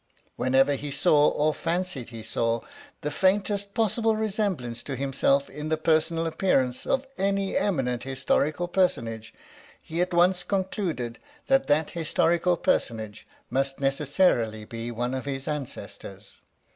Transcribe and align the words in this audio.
Whenever 0.35 0.73
he 0.73 0.89
saw, 0.89 1.29
or 1.29 1.53
fancied 1.53 2.09
he 2.09 2.23
saw, 2.23 2.61
the 3.01 3.11
faintest 3.11 3.75
possible 3.75 4.15
resemblance 4.15 4.81
to 4.81 4.95
himself 4.95 5.47
in 5.47 5.69
the 5.69 5.77
personal 5.77 6.25
appearance 6.25 6.87
of 6.87 7.05
any 7.19 7.55
eminent 7.55 8.01
historical 8.01 8.67
personage, 8.67 9.31
he 9.79 10.01
at 10.01 10.11
once 10.11 10.41
concluded 10.41 11.19
that 11.45 11.67
that 11.67 11.91
historical 11.91 12.57
personage 12.57 13.27
must 13.51 13.79
necessarily 13.79 14.65
be 14.65 14.89
one 14.89 15.13
of 15.13 15.25
his 15.25 15.47
ancestors. 15.47 16.39